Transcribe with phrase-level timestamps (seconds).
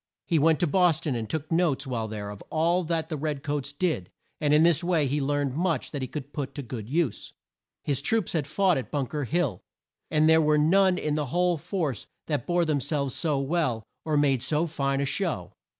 [0.25, 3.43] He went to Bos ton, and took notes while there of all that the red
[3.43, 7.33] coats did, and in this way learned much that he could put to good use.
[7.83, 9.61] His troops had fought at Bunk er Hill,
[10.09, 14.17] and there were none in the whole force that bore them selves so well, or
[14.17, 15.53] made so fine a show.